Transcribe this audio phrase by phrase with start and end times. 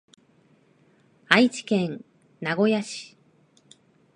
[1.27, 2.03] 愛知県
[2.39, 3.15] 名古屋市